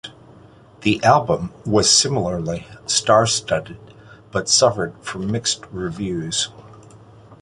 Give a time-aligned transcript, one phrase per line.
[0.81, 3.77] The album was similarly star-studded
[4.31, 6.49] but suffered from mixed reviews.